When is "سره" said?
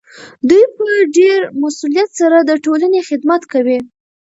2.19-2.37